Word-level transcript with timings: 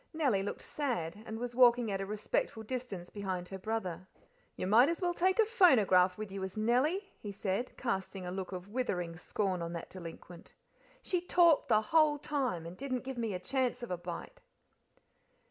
Nellie 0.13 0.41
looked 0.41 0.63
sad, 0.63 1.21
and 1.27 1.37
was 1.37 1.53
walking 1.55 1.91
at 1.91 2.01
a 2.01 2.07
respectful 2.07 2.63
distance 2.63 3.11
behind 3.11 3.49
her 3.49 3.59
brother. 3.59 4.07
"You 4.55 4.65
might 4.65 4.89
as 4.89 4.99
well 4.99 5.13
take 5.13 5.37
a 5.37 5.45
phonograph 5.45 6.17
with 6.17 6.31
you 6.31 6.41
as 6.41 6.57
Nellie," 6.57 7.13
he 7.19 7.31
said, 7.31 7.77
casting 7.77 8.25
a 8.25 8.31
look 8.31 8.51
of 8.51 8.69
withering 8.69 9.15
scorn 9.15 9.61
on 9.61 9.73
that 9.73 9.91
delinquent. 9.91 10.55
"She 11.03 11.21
talked 11.21 11.67
the 11.69 11.81
whole 11.81 12.17
time, 12.17 12.65
and 12.65 12.75
didn't 12.75 13.03
give 13.03 13.19
me 13.19 13.35
a 13.35 13.39
chance 13.39 13.83
of 13.83 13.91
a 13.91 13.97
bite." 13.97 14.39